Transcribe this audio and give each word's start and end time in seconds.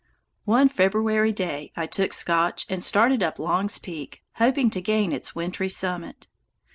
One 0.45 0.67
February 0.67 1.31
day 1.31 1.71
I 1.75 1.85
took 1.85 2.11
Scotch 2.11 2.65
and 2.69 2.83
started 2.83 3.21
up 3.21 3.37
Long's 3.37 3.77
Peak, 3.77 4.23
hoping 4.37 4.71
to 4.71 4.81
gain 4.81 5.11
its 5.11 5.35
wintry 5.35 5.69
summit. 5.69 6.27